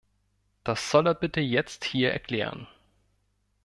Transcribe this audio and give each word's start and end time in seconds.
Das 0.63 0.89
soll 0.89 1.05
er 1.05 1.13
bitte 1.13 1.41
jetzt 1.41 1.85
hier 1.85 2.11
erklären. 2.11 2.65